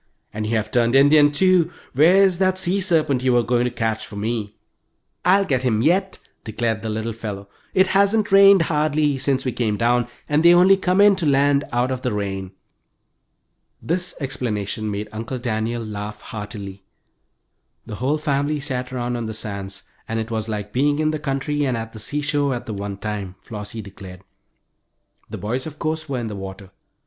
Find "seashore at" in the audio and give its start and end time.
21.99-22.65